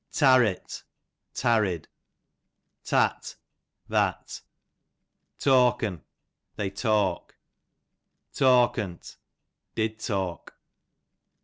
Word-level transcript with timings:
Tarrit, 0.11 0.81
tarried. 1.35 1.87
Tat, 2.83 3.35
that. 3.87 4.41
Tawk'n, 5.37 6.01
they 6.55 6.71
talk. 6.71 7.35
Tawkn't, 8.33 9.17
did 9.75 9.99
talk. 9.99 10.57